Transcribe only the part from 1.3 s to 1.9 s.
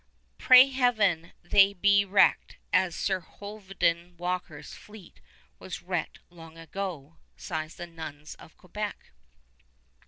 they